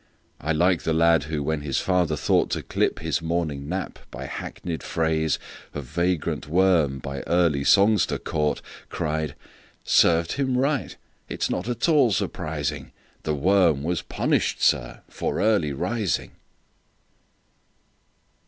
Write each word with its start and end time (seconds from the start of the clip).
I 0.39 0.51
like 0.51 0.81
the 0.81 0.93
lad 0.95 1.25
who, 1.25 1.43
when 1.43 1.61
his 1.61 1.79
father 1.79 2.15
thoughtTo 2.15 2.67
clip 2.67 2.97
his 3.01 3.21
morning 3.21 3.69
nap 3.69 3.99
by 4.09 4.25
hackneyed 4.25 4.81
phraseOf 4.81 5.39
vagrant 5.75 6.47
worm 6.47 6.97
by 6.97 7.19
early 7.27 7.63
songster 7.63 8.17
caught, 8.17 8.63
Cried, 8.89 9.35
"Served 9.83 10.31
him 10.31 10.57
right!—it 10.57 11.43
's 11.43 11.51
not 11.51 11.69
at 11.69 11.87
all 11.87 12.11
surprising; 12.11 12.91
The 13.21 13.35
worm 13.35 13.83
was 13.83 14.01
punished, 14.01 14.59
sir, 14.59 15.01
for 15.07 15.39
early 15.39 15.71
rising!" 15.71 16.31